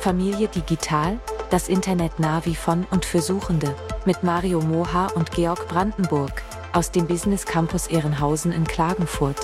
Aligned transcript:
Familie 0.00 0.48
Digital, 0.48 1.20
das 1.50 1.68
Internet 1.68 2.18
Navi 2.18 2.54
von 2.54 2.86
und 2.90 3.04
für 3.04 3.20
Suchende, 3.20 3.76
mit 4.06 4.22
Mario 4.22 4.62
Moha 4.62 5.08
und 5.08 5.30
Georg 5.30 5.68
Brandenburg, 5.68 6.42
aus 6.72 6.90
dem 6.90 7.06
Business 7.06 7.44
Campus 7.44 7.86
Ehrenhausen 7.86 8.50
in 8.50 8.64
Klagenfurt. 8.64 9.36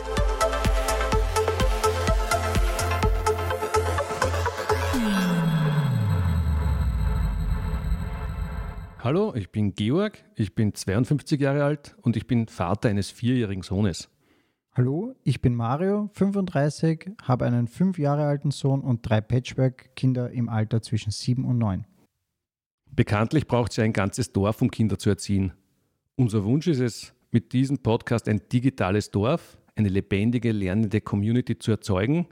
Hallo, 9.00 9.34
ich 9.34 9.50
bin 9.52 9.74
Georg, 9.74 10.24
ich 10.36 10.54
bin 10.54 10.74
52 10.74 11.38
Jahre 11.38 11.64
alt 11.64 11.94
und 12.00 12.16
ich 12.16 12.26
bin 12.26 12.48
Vater 12.48 12.88
eines 12.88 13.10
vierjährigen 13.10 13.62
Sohnes. 13.62 14.08
Hallo, 14.76 15.14
ich 15.24 15.40
bin 15.40 15.54
Mario, 15.54 16.10
35, 16.12 17.12
habe 17.22 17.46
einen 17.46 17.66
fünf 17.66 17.98
Jahre 17.98 18.26
alten 18.26 18.50
Sohn 18.50 18.82
und 18.82 19.08
drei 19.08 19.22
Patchwork-Kinder 19.22 20.30
im 20.32 20.50
Alter 20.50 20.82
zwischen 20.82 21.12
sieben 21.12 21.46
und 21.46 21.56
neun. 21.56 21.86
Bekanntlich 22.90 23.46
braucht 23.46 23.70
es 23.70 23.78
ja 23.78 23.84
ein 23.84 23.94
ganzes 23.94 24.32
Dorf, 24.32 24.60
um 24.60 24.70
Kinder 24.70 24.98
zu 24.98 25.08
erziehen. 25.08 25.54
Unser 26.16 26.44
Wunsch 26.44 26.66
ist 26.66 26.80
es, 26.80 27.14
mit 27.30 27.54
diesem 27.54 27.78
Podcast 27.78 28.28
ein 28.28 28.42
digitales 28.52 29.10
Dorf, 29.10 29.56
eine 29.76 29.88
lebendige, 29.88 30.52
lernende 30.52 31.00
Community 31.00 31.58
zu 31.58 31.70
erzeugen 31.70 32.26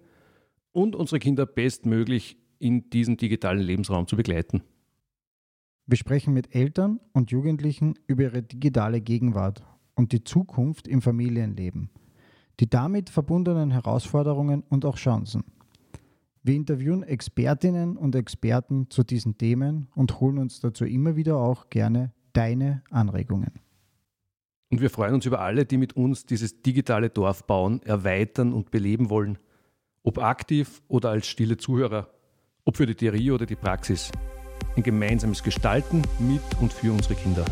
und 0.72 0.96
unsere 0.96 1.20
Kinder 1.20 1.46
bestmöglich 1.46 2.36
in 2.58 2.90
diesem 2.90 3.16
digitalen 3.16 3.60
Lebensraum 3.60 4.06
zu 4.06 4.16
begleiten. 4.16 4.62
Wir 5.86 5.96
sprechen 5.96 6.34
mit 6.34 6.54
Eltern 6.54 7.00
und 7.14 7.30
Jugendlichen 7.30 7.98
über 8.06 8.24
ihre 8.24 8.42
digitale 8.42 9.00
Gegenwart 9.00 9.62
und 9.94 10.12
die 10.12 10.24
Zukunft 10.24 10.86
im 10.86 11.00
Familienleben– 11.00 11.88
die 12.60 12.68
damit 12.68 13.10
verbundenen 13.10 13.70
Herausforderungen 13.70 14.62
und 14.68 14.84
auch 14.84 14.96
Chancen. 14.96 15.44
Wir 16.42 16.54
interviewen 16.54 17.02
Expertinnen 17.02 17.96
und 17.96 18.14
Experten 18.14 18.90
zu 18.90 19.02
diesen 19.02 19.38
Themen 19.38 19.88
und 19.94 20.20
holen 20.20 20.38
uns 20.38 20.60
dazu 20.60 20.84
immer 20.84 21.16
wieder 21.16 21.36
auch 21.36 21.70
gerne 21.70 22.12
deine 22.34 22.82
Anregungen. 22.90 23.52
Und 24.70 24.80
wir 24.80 24.90
freuen 24.90 25.14
uns 25.14 25.24
über 25.24 25.40
alle, 25.40 25.64
die 25.64 25.78
mit 25.78 25.96
uns 25.96 26.26
dieses 26.26 26.60
digitale 26.60 27.08
Dorf 27.08 27.46
bauen, 27.46 27.80
erweitern 27.82 28.52
und 28.52 28.70
beleben 28.70 29.08
wollen. 29.08 29.38
Ob 30.02 30.18
aktiv 30.18 30.82
oder 30.88 31.10
als 31.10 31.28
stille 31.28 31.56
Zuhörer, 31.56 32.10
ob 32.64 32.76
für 32.76 32.86
die 32.86 32.94
Theorie 32.94 33.30
oder 33.30 33.46
die 33.46 33.56
Praxis. 33.56 34.10
Ein 34.76 34.82
gemeinsames 34.82 35.42
Gestalten 35.42 36.02
mit 36.18 36.42
und 36.60 36.72
für 36.72 36.92
unsere 36.92 37.14
Kinder. 37.14 37.44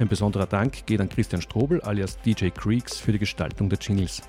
Ein 0.00 0.08
besonderer 0.08 0.46
Dank 0.46 0.86
geht 0.86 0.98
an 1.02 1.10
Christian 1.10 1.42
Strobel 1.42 1.82
alias 1.82 2.16
DJ 2.22 2.48
Creeks 2.48 2.98
für 2.98 3.12
die 3.12 3.18
Gestaltung 3.18 3.68
der 3.68 3.78
Jingles. 3.78 4.22